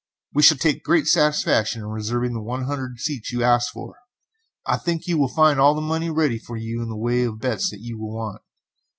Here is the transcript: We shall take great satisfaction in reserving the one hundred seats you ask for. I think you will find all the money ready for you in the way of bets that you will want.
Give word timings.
We 0.33 0.41
shall 0.41 0.57
take 0.57 0.83
great 0.83 1.05
satisfaction 1.05 1.81
in 1.81 1.87
reserving 1.89 2.33
the 2.33 2.41
one 2.41 2.63
hundred 2.63 2.97
seats 2.99 3.31
you 3.31 3.43
ask 3.43 3.71
for. 3.71 3.97
I 4.65 4.77
think 4.77 5.05
you 5.05 5.19
will 5.19 5.27
find 5.27 5.59
all 5.59 5.75
the 5.75 5.79
money 5.79 6.09
ready 6.09 6.39
for 6.39 6.57
you 6.57 6.81
in 6.81 6.89
the 6.89 6.97
way 6.97 7.21
of 7.21 7.37
bets 7.37 7.69
that 7.69 7.81
you 7.81 7.99
will 7.99 8.15
want. 8.17 8.41